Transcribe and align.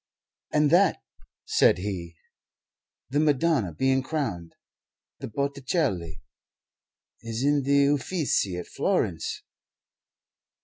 "And 0.51 0.71
that," 0.71 0.97
said 1.45 1.77
he 1.77 2.15
"the 3.11 3.19
Madonna 3.19 3.71
being 3.71 4.01
crowned 4.01 4.55
the 5.19 5.27
Botticelli 5.27 6.23
is 7.21 7.43
in 7.43 7.61
the 7.61 7.87
Uffizi 7.93 8.57
at 8.57 8.65
Florence. 8.65 9.43